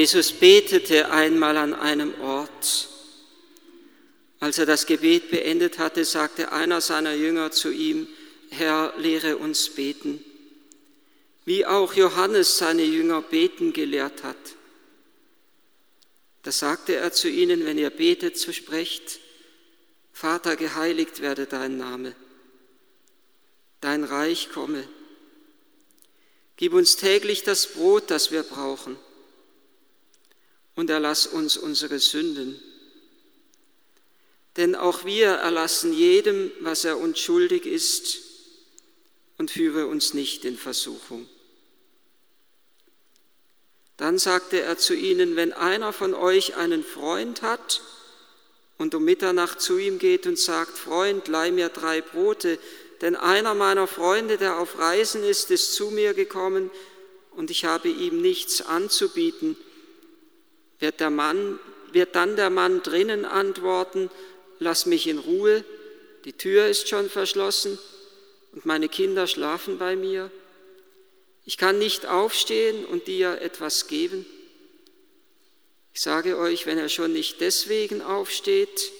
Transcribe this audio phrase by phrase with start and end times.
[0.00, 2.88] Jesus betete einmal an einem Ort.
[4.38, 8.08] Als er das Gebet beendet hatte, sagte einer seiner Jünger zu ihm,
[8.48, 10.24] Herr, lehre uns beten,
[11.44, 14.38] wie auch Johannes seine Jünger beten gelehrt hat.
[16.44, 19.20] Da sagte er zu ihnen, wenn ihr betet, so sprecht,
[20.14, 22.16] Vater, geheiligt werde dein Name,
[23.82, 24.88] dein Reich komme.
[26.56, 28.96] Gib uns täglich das Brot, das wir brauchen,
[30.80, 32.58] und erlass uns unsere Sünden.
[34.56, 38.20] Denn auch wir erlassen jedem, was er uns schuldig ist,
[39.36, 41.28] und führe uns nicht in Versuchung.
[43.98, 47.82] Dann sagte er zu ihnen, wenn einer von euch einen Freund hat
[48.78, 52.58] und um Mitternacht zu ihm geht und sagt, Freund, leih mir drei Brote,
[53.02, 56.70] denn einer meiner Freunde, der auf Reisen ist, ist zu mir gekommen
[57.32, 59.58] und ich habe ihm nichts anzubieten,
[60.80, 61.58] wird, der Mann,
[61.92, 64.10] wird dann der Mann drinnen antworten,
[64.58, 65.64] lass mich in Ruhe,
[66.24, 67.78] die Tür ist schon verschlossen
[68.52, 70.30] und meine Kinder schlafen bei mir.
[71.44, 74.26] Ich kann nicht aufstehen und dir etwas geben.
[75.94, 78.92] Ich sage euch, wenn er schon nicht deswegen aufsteht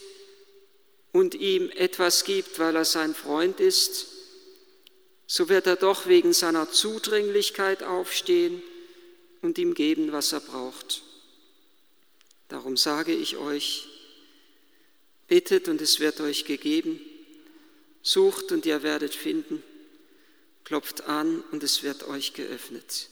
[1.12, 4.06] und ihm etwas gibt, weil er sein Freund ist,
[5.26, 8.62] so wird er doch wegen seiner Zudringlichkeit aufstehen
[9.42, 11.02] und ihm geben, was er braucht.
[12.50, 13.86] Darum sage ich euch,
[15.28, 17.00] bittet und es wird euch gegeben,
[18.02, 19.62] sucht und ihr werdet finden,
[20.64, 23.08] klopft an und es wird euch geöffnet.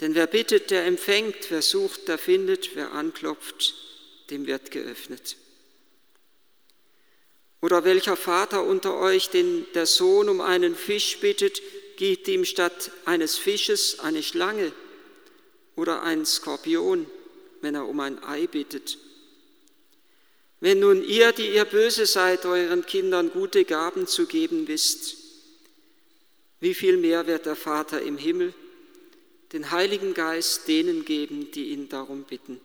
[0.00, 3.74] Denn wer bittet, der empfängt, wer sucht, der findet, wer anklopft,
[4.30, 5.36] dem wird geöffnet.
[7.60, 11.60] Oder welcher Vater unter euch, den der Sohn um einen Fisch bittet,
[11.96, 14.72] gibt ihm statt eines Fisches eine Schlange
[15.74, 17.06] oder einen Skorpion,
[17.64, 18.98] wenn er um ein Ei bittet?
[20.60, 25.16] Wenn nun ihr, die ihr böse seid, euren Kindern gute Gaben zu geben wisst,
[26.60, 28.54] wie viel mehr wird der Vater im Himmel
[29.52, 32.60] den Heiligen Geist denen geben, die ihn darum bitten.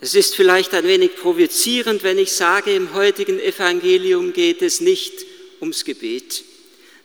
[0.00, 5.24] Es ist vielleicht ein wenig provozierend, wenn ich sage, im heutigen Evangelium geht es nicht
[5.60, 6.42] ums Gebet.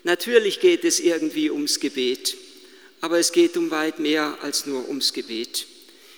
[0.03, 2.35] Natürlich geht es irgendwie ums Gebet,
[3.01, 5.67] aber es geht um weit mehr als nur ums Gebet.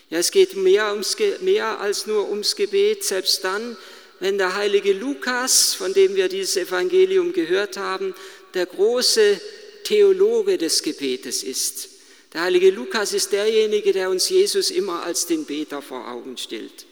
[0.09, 3.78] Ja, es geht mehr, ums, mehr als nur ums Gebet, selbst dann,
[4.20, 8.16] wenn der heilige Lukas, von dem wir dieses Evangelium gehört haben,
[8.53, 9.40] der große
[9.84, 11.90] Theologe des Gebetes ist.
[12.34, 16.86] Der heilige Lukas ist derjenige, der uns Jesus immer als den Beter vor Augen stellt.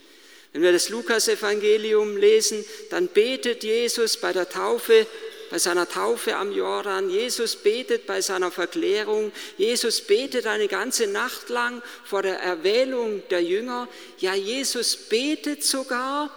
[0.54, 5.06] Wenn wir das Lukas-Evangelium lesen, dann betet Jesus bei der Taufe,
[5.50, 7.10] bei seiner Taufe am Jordan.
[7.10, 9.32] Jesus betet bei seiner Verklärung.
[9.58, 13.88] Jesus betet eine ganze Nacht lang vor der Erwählung der Jünger.
[14.20, 16.30] Ja, Jesus betet sogar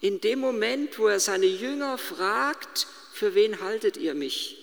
[0.00, 4.56] in dem Moment, wo er seine Jünger fragt, für wen haltet ihr mich?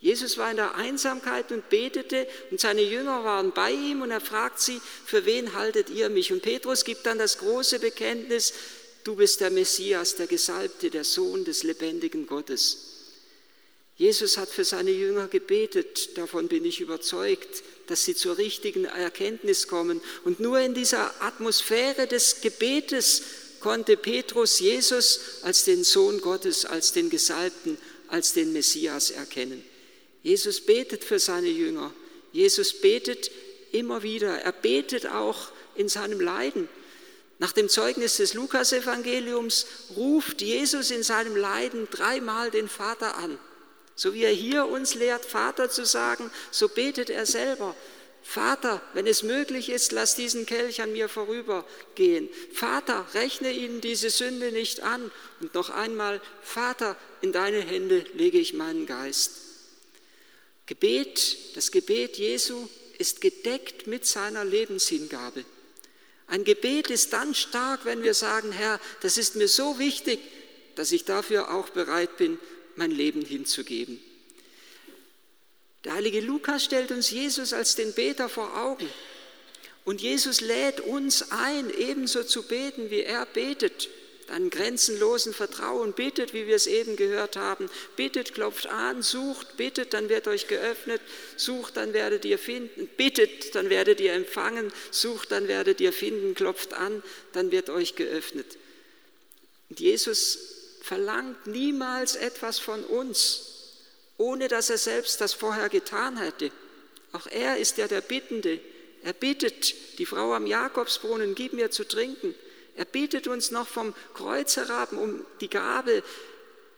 [0.00, 4.20] Jesus war in der Einsamkeit und betete und seine Jünger waren bei ihm und er
[4.20, 6.32] fragt sie, für wen haltet ihr mich?
[6.32, 8.54] Und Petrus gibt dann das große Bekenntnis,
[9.04, 12.97] du bist der Messias, der Gesalbte, der Sohn des lebendigen Gottes.
[13.98, 19.66] Jesus hat für seine Jünger gebetet, davon bin ich überzeugt, dass sie zur richtigen Erkenntnis
[19.66, 20.00] kommen.
[20.24, 23.22] Und nur in dieser Atmosphäre des Gebetes
[23.58, 27.76] konnte Petrus Jesus als den Sohn Gottes, als den Gesalbten,
[28.06, 29.64] als den Messias erkennen.
[30.22, 31.92] Jesus betet für seine Jünger.
[32.32, 33.32] Jesus betet
[33.72, 34.38] immer wieder.
[34.38, 36.68] Er betet auch in seinem Leiden.
[37.40, 39.66] Nach dem Zeugnis des Lukasevangeliums
[39.96, 43.38] ruft Jesus in seinem Leiden dreimal den Vater an.
[43.98, 47.74] So wie er hier uns lehrt, Vater zu sagen, so betet er selber.
[48.22, 52.28] Vater, wenn es möglich ist, lass diesen Kelch an mir vorübergehen.
[52.52, 55.10] Vater, rechne ihnen diese Sünde nicht an.
[55.40, 59.32] Und noch einmal, Vater, in deine Hände lege ich meinen Geist.
[60.66, 62.68] Gebet, das Gebet Jesu
[62.98, 65.44] ist gedeckt mit seiner Lebenshingabe.
[66.28, 70.20] Ein Gebet ist dann stark, wenn wir sagen, Herr, das ist mir so wichtig,
[70.76, 72.38] dass ich dafür auch bereit bin,
[72.78, 74.00] mein Leben hinzugeben.
[75.84, 78.88] Der heilige Lukas stellt uns Jesus als den Beter vor Augen.
[79.84, 83.88] Und Jesus lädt uns ein, ebenso zu beten, wie er betet
[84.28, 85.94] deinem grenzenlosen Vertrauen.
[85.94, 87.70] Bittet, wie wir es eben gehört haben.
[87.96, 91.00] Bittet, klopft an, sucht, bittet, dann wird euch geöffnet.
[91.36, 92.88] Sucht, dann werdet ihr finden.
[92.96, 94.70] Bittet, dann werdet ihr empfangen.
[94.90, 96.34] Sucht, dann werdet ihr finden.
[96.34, 97.02] Klopft an,
[97.32, 98.58] dann wird euch geöffnet.
[99.70, 100.57] Und Jesus
[100.88, 103.42] verlangt niemals etwas von uns,
[104.16, 106.50] ohne dass er selbst das vorher getan hätte.
[107.12, 108.58] Auch er ist ja der Bittende.
[109.02, 112.34] Er bittet die Frau am Jakobsbrunnen, gib mir zu trinken.
[112.74, 116.02] Er bittet uns noch vom Kreuz herab um die Gabe,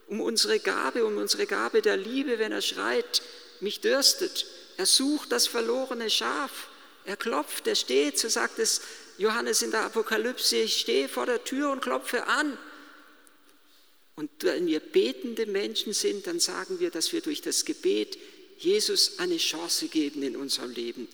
[0.08, 3.22] um unsere Gabe, um unsere Gabe der Liebe, wenn er schreit,
[3.60, 4.44] mich dürstet.
[4.76, 6.68] Er sucht das verlorene Schaf.
[7.04, 8.80] Er klopft, er steht, so sagt es
[9.18, 12.58] Johannes in der Apokalypse, ich stehe vor der Tür und klopfe an.
[14.20, 18.18] Und wenn wir betende Menschen sind, dann sagen wir, dass wir durch das Gebet
[18.58, 21.08] Jesus eine Chance geben in unserem Leben.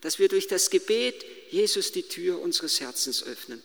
[0.00, 3.62] Dass wir durch das Gebet Jesus die Tür unseres Herzens öffnen.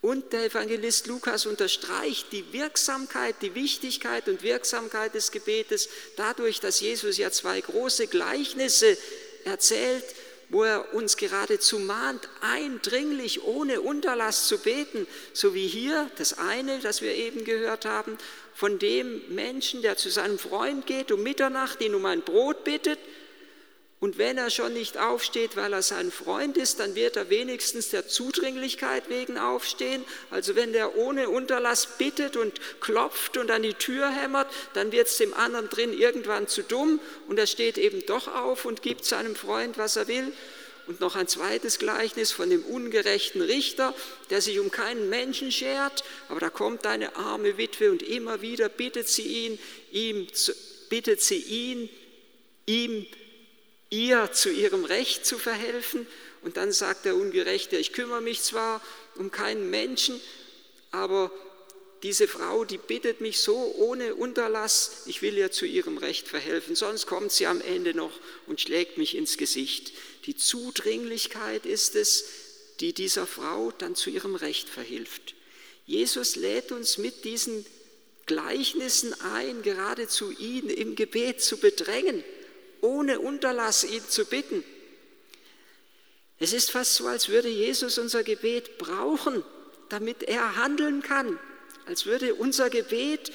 [0.00, 6.80] Und der Evangelist Lukas unterstreicht die Wirksamkeit, die Wichtigkeit und Wirksamkeit des Gebetes dadurch, dass
[6.80, 8.98] Jesus ja zwei große Gleichnisse
[9.44, 10.04] erzählt,
[10.50, 16.80] wo er uns geradezu mahnt, eindringlich ohne Unterlass zu beten, so wie hier das eine,
[16.80, 18.18] das wir eben gehört haben,
[18.52, 22.98] von dem Menschen, der zu seinem Freund geht um Mitternacht, ihn um ein Brot bittet,
[24.00, 27.90] und wenn er schon nicht aufsteht, weil er sein Freund ist, dann wird er wenigstens
[27.90, 30.02] der Zudringlichkeit wegen aufstehen.
[30.30, 35.08] Also wenn der ohne Unterlass bittet und klopft und an die Tür hämmert, dann wird
[35.08, 36.98] es dem anderen drin irgendwann zu dumm
[37.28, 40.32] und er steht eben doch auf und gibt seinem Freund, was er will.
[40.86, 43.94] Und noch ein zweites Gleichnis von dem ungerechten Richter,
[44.30, 48.70] der sich um keinen Menschen schert, aber da kommt eine arme Witwe und immer wieder
[48.70, 49.58] bittet sie ihn,
[49.92, 50.26] ihm,
[50.88, 51.90] bittet sie ihn,
[52.64, 53.06] ihm
[53.90, 56.06] ihr zu ihrem Recht zu verhelfen.
[56.42, 58.80] Und dann sagt der Ungerechte, ich kümmere mich zwar
[59.16, 60.20] um keinen Menschen,
[60.90, 61.30] aber
[62.02, 66.74] diese Frau, die bittet mich so ohne Unterlass, ich will ihr zu ihrem Recht verhelfen,
[66.74, 69.92] sonst kommt sie am Ende noch und schlägt mich ins Gesicht.
[70.24, 72.24] Die Zudringlichkeit ist es,
[72.80, 75.34] die dieser Frau dann zu ihrem Recht verhilft.
[75.84, 77.66] Jesus lädt uns mit diesen
[78.24, 82.24] Gleichnissen ein, geradezu ihn im Gebet zu bedrängen
[82.80, 84.64] ohne Unterlass ihn zu bitten.
[86.38, 89.44] Es ist fast so, als würde Jesus unser Gebet brauchen,
[89.90, 91.38] damit er handeln kann,
[91.86, 93.30] als würde unser Gebet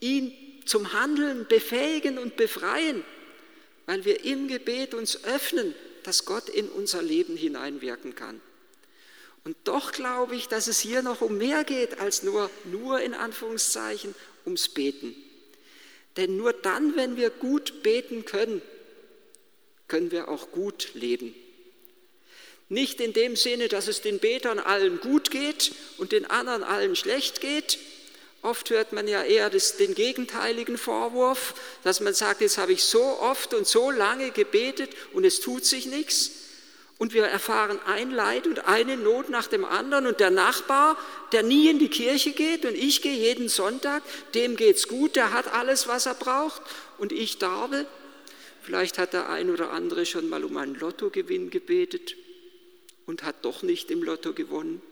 [0.00, 0.32] ihn
[0.64, 3.04] zum Handeln befähigen und befreien,
[3.86, 8.40] weil wir im Gebet uns öffnen, dass Gott in unser Leben hineinwirken kann.
[9.44, 13.14] Und doch glaube ich, dass es hier noch um mehr geht als nur, nur in
[13.14, 15.14] Anführungszeichen ums Beten.
[16.20, 18.60] Denn nur dann, wenn wir gut beten können,
[19.88, 21.34] können wir auch gut leben.
[22.68, 26.94] Nicht in dem Sinne, dass es den Betern allen gut geht und den anderen allen
[26.94, 27.78] schlecht geht.
[28.42, 32.84] Oft hört man ja eher das, den gegenteiligen Vorwurf, dass man sagt, jetzt habe ich
[32.84, 36.32] so oft und so lange gebetet und es tut sich nichts.
[37.00, 40.06] Und wir erfahren ein Leid und eine Not nach dem anderen.
[40.06, 40.98] Und der Nachbar,
[41.32, 44.02] der nie in die Kirche geht und ich gehe jeden Sonntag,
[44.34, 46.60] dem geht's gut, der hat alles, was er braucht.
[46.98, 47.86] Und ich darbe.
[48.60, 52.16] Vielleicht hat der ein oder andere schon mal um einen Lottogewinn gebetet
[53.06, 54.82] und hat doch nicht im Lotto gewonnen.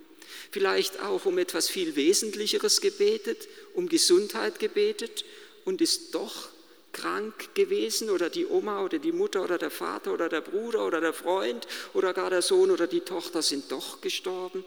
[0.50, 5.27] Vielleicht auch um etwas viel Wesentlicheres gebetet, um Gesundheit gebetet
[5.67, 6.48] und ist doch
[6.93, 11.01] krank gewesen oder die Oma oder die Mutter oder der Vater oder der Bruder oder
[11.01, 14.65] der Freund oder gar der Sohn oder die Tochter sind doch gestorben.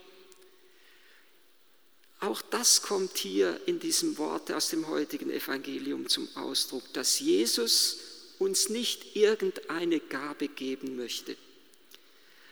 [2.20, 7.98] Auch das kommt hier in diesem Wort aus dem heutigen Evangelium zum Ausdruck, dass Jesus
[8.38, 11.36] uns nicht irgendeine Gabe geben möchte.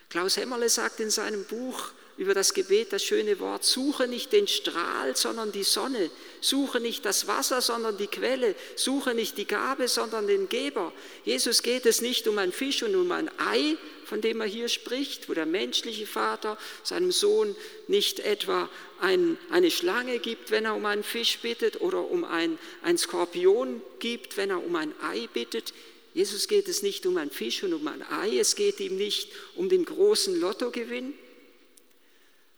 [0.09, 4.45] Klaus Hämmerle sagt in seinem Buch, über das Gebet das schöne Wort, suche nicht den
[4.45, 6.11] Strahl, sondern die Sonne,
[6.41, 10.91] suche nicht das Wasser, sondern die Quelle, suche nicht die Gabe, sondern den Geber.
[11.23, 14.67] Jesus geht es nicht um ein Fisch und um ein Ei, von dem er hier
[14.67, 17.55] spricht, wo der menschliche Vater seinem Sohn
[17.87, 22.59] nicht etwa ein, eine Schlange gibt, wenn er um einen Fisch bittet, oder um ein,
[22.83, 25.73] ein Skorpion gibt, wenn er um ein Ei bittet.
[26.13, 29.31] Jesus geht es nicht um ein Fisch und um ein Ei, es geht ihm nicht
[29.55, 31.13] um den großen Lottogewinn,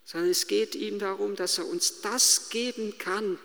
[0.06, 3.40] sondern es geht ihm darum, dass er uns das geben kann,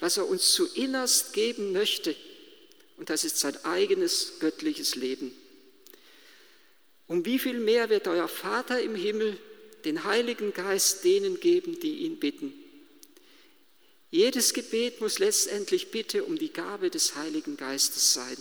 [0.00, 2.16] was er uns zu innerst geben möchte.
[2.96, 5.32] Und das ist sein eigenes göttliches Leben.
[7.06, 9.36] Um wie viel mehr wird euer Vater im Himmel
[9.84, 12.52] den Heiligen Geist denen geben, die ihn bitten?
[14.10, 18.36] Jedes Gebet muss letztendlich Bitte um die Gabe des Heiligen Geistes sein.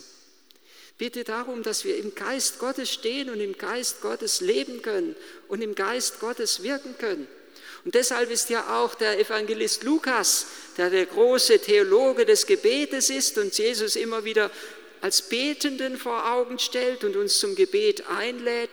[1.00, 5.16] Bitte darum, dass wir im Geist Gottes stehen und im Geist Gottes leben können
[5.48, 7.26] und im Geist Gottes wirken können.
[7.86, 13.38] Und deshalb ist ja auch der Evangelist Lukas, der der große Theologe des Gebetes ist
[13.38, 14.52] und Jesus immer wieder
[15.00, 18.70] als Betenden vor Augen stellt und uns zum Gebet einlädt,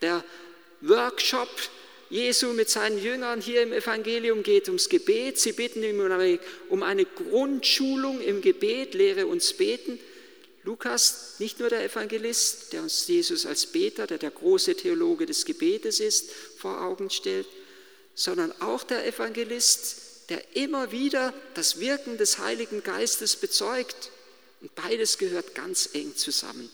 [0.00, 0.22] der
[0.82, 1.48] Workshop
[2.08, 5.40] Jesu mit seinen Jüngern hier im Evangelium geht ums Gebet.
[5.40, 6.38] Sie bitten ihn
[6.68, 9.98] um eine Grundschulung im Gebet, lehre uns beten.
[10.68, 15.46] Lukas, nicht nur der Evangelist, der uns Jesus als Beter, der der große Theologe des
[15.46, 17.46] Gebetes ist, vor Augen stellt,
[18.14, 24.10] sondern auch der Evangelist, der immer wieder das Wirken des Heiligen Geistes bezeugt.
[24.60, 26.68] Und beides gehört ganz eng zusammen.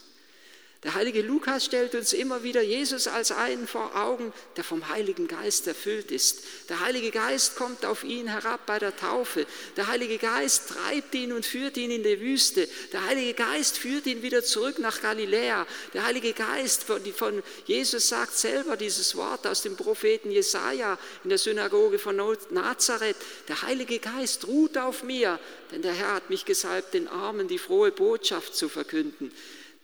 [0.84, 5.26] Der heilige Lukas stellt uns immer wieder Jesus als einen vor Augen, der vom Heiligen
[5.26, 6.44] Geist erfüllt ist.
[6.68, 9.46] Der Heilige Geist kommt auf ihn herab bei der Taufe.
[9.78, 12.68] Der Heilige Geist treibt ihn und führt ihn in die Wüste.
[12.92, 15.66] Der Heilige Geist führt ihn wieder zurück nach Galiläa.
[15.94, 21.30] Der Heilige Geist von, von Jesus sagt selber dieses Wort aus dem Propheten Jesaja in
[21.30, 23.16] der Synagoge von Nazareth.
[23.48, 27.58] Der Heilige Geist ruht auf mir, denn der Herr hat mich gesalbt, den Armen die
[27.58, 29.32] frohe Botschaft zu verkünden.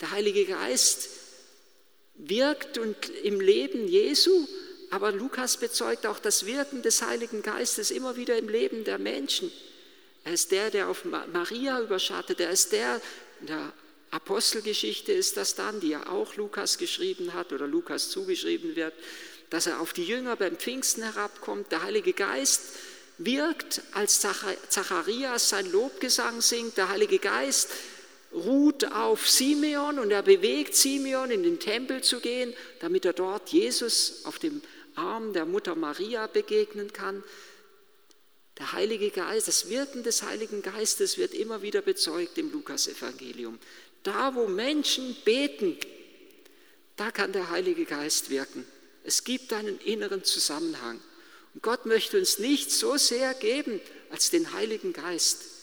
[0.01, 1.11] Der Heilige Geist
[2.15, 4.47] wirkt und im Leben Jesu,
[4.91, 9.53] aber Lukas bezeugt auch das Wirken des Heiligen Geistes immer wieder im Leben der Menschen.
[10.25, 12.41] Er ist der, der auf Maria überschattet.
[12.41, 13.01] Er ist der,
[13.41, 13.73] in der
[14.11, 18.93] Apostelgeschichte ist das dann, die ja auch Lukas geschrieben hat oder Lukas zugeschrieben wird,
[19.51, 21.71] dass er auf die Jünger beim Pfingsten herabkommt.
[21.73, 22.63] Der Heilige Geist
[23.19, 26.77] wirkt, als Zacharias sein Lobgesang singt.
[26.77, 27.71] Der Heilige Geist
[28.33, 33.51] ruht auf Simeon und er bewegt Simeon in den Tempel zu gehen, damit er dort
[33.51, 34.63] Jesus auf dem
[34.95, 37.23] Arm der Mutter Maria begegnen kann.
[38.59, 43.59] Der Heilige Geist, das Wirken des Heiligen Geistes wird immer wieder bezeugt im Lukasevangelium.
[44.03, 45.77] Da, wo Menschen beten,
[46.97, 48.67] da kann der Heilige Geist wirken.
[49.03, 51.01] Es gibt einen inneren Zusammenhang.
[51.55, 55.60] Und Gott möchte uns nicht so sehr geben als den Heiligen Geist.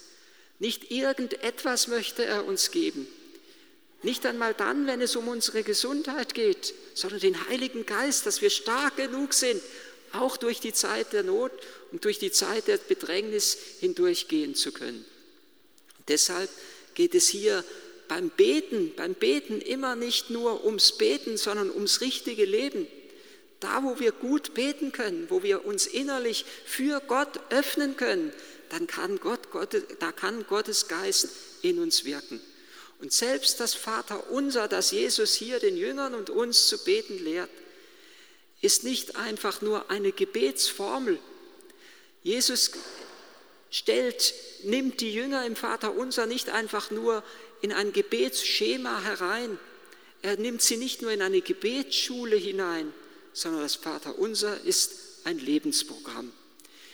[0.60, 3.08] Nicht irgendetwas möchte er uns geben.
[4.04, 8.50] Nicht einmal dann, wenn es um unsere Gesundheit geht, sondern den Heiligen Geist, dass wir
[8.50, 9.62] stark genug sind,
[10.14, 11.52] auch durch die Zeit der Not
[11.92, 15.06] und durch die Zeit der Bedrängnis hindurchgehen zu können.
[16.08, 16.50] Deshalb
[16.94, 17.64] geht es hier
[18.08, 22.88] beim Beten, beim Beten immer nicht nur ums Beten, sondern ums richtige Leben.
[23.60, 28.32] Da, wo wir gut beten können, wo wir uns innerlich für Gott öffnen können,
[28.70, 31.30] dann kann, Gott, Gott, da kann Gottes Geist
[31.62, 32.42] in uns wirken.
[33.00, 37.50] Und selbst das Vaterunser, das Jesus hier den Jüngern und uns zu beten lehrt,
[38.62, 41.20] ist nicht einfach nur eine Gebetsformel.
[42.24, 42.72] Jesus
[43.70, 44.34] stellt,
[44.64, 47.24] nimmt die Jünger im Vaterunser nicht einfach nur
[47.62, 49.60] in ein Gebetsschema herein.
[50.24, 52.92] Er nimmt sie nicht nur in eine Gebetsschule hinein,
[53.34, 54.92] sondern das Vaterunser ist
[55.24, 56.32] ein Lebensprogramm.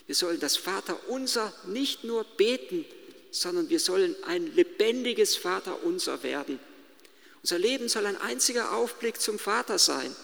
[0.06, 2.86] Wir sollen das Vaterunser nicht nur beten,
[3.32, 6.60] sondern wir sollen ein lebendiges Vaterunser werden.
[7.42, 10.16] Unser Leben soll ein einziger Aufblick zum Vater sein.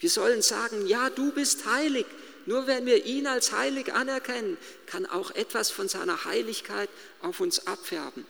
[0.00, 2.06] Wir sollen sagen, ja, du bist heilig.
[2.46, 6.90] Nur wenn wir ihn als heilig anerkennen, kann auch etwas von seiner Heiligkeit
[7.22, 8.26] auf uns abfärben.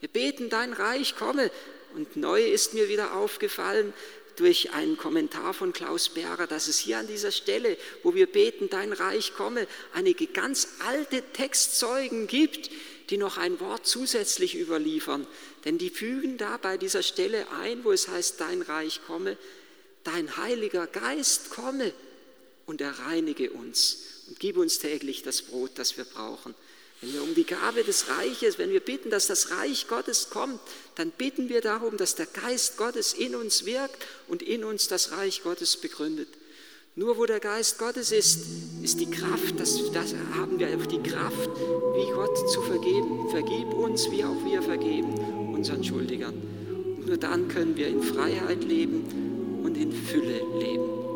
[0.00, 1.50] Wir beten, dein Reich komme.
[1.94, 3.92] Und neu ist mir wieder aufgefallen,
[4.38, 8.68] durch einen Kommentar von Klaus Berger, dass es hier an dieser Stelle, wo wir beten,
[8.70, 12.70] dein Reich komme, einige ganz alte Textzeugen gibt,
[13.10, 15.26] die noch ein Wort zusätzlich überliefern.
[15.64, 19.36] Denn die fügen da bei dieser Stelle ein, wo es heißt, dein Reich komme,
[20.04, 21.92] dein Heiliger Geist komme
[22.66, 26.54] und er reinige uns und gib uns täglich das Brot, das wir brauchen.
[27.00, 30.58] Wenn wir um die Gabe des Reiches, wenn wir bitten, dass das Reich Gottes kommt,
[30.96, 35.12] dann bitten wir darum, dass der Geist Gottes in uns wirkt und in uns das
[35.12, 36.28] Reich Gottes begründet.
[36.96, 38.40] Nur wo der Geist Gottes ist,
[38.82, 41.50] ist die Kraft, das, das haben wir auch die Kraft,
[41.94, 43.30] wie Gott zu vergeben.
[43.30, 45.14] Vergib uns, wie auch wir vergeben
[45.54, 46.34] unseren Schuldigern.
[46.96, 51.07] Und nur dann können wir in Freiheit leben und in Fülle leben.